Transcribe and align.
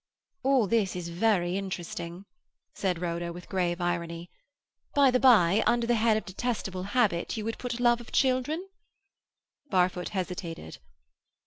"All 0.41 0.65
this 0.65 0.95
is 0.95 1.09
very 1.09 1.55
interesting," 1.57 2.25
said 2.73 2.99
Rhoda, 2.99 3.31
with 3.31 3.47
grave 3.47 3.79
irony. 3.79 4.31
"By 4.95 5.11
the 5.11 5.19
bye, 5.19 5.63
under 5.67 5.85
the 5.85 5.93
head 5.93 6.17
of 6.17 6.25
detestable 6.25 6.81
habit 6.97 7.37
you 7.37 7.45
would 7.45 7.59
put 7.59 7.79
love 7.79 8.01
of 8.01 8.11
children?" 8.11 8.67
Barfoot 9.69 10.09
hesitated. 10.09 10.79